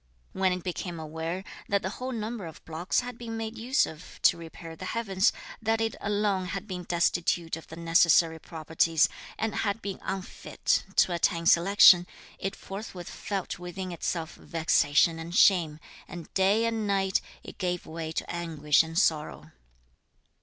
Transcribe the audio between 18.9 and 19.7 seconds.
sorrow.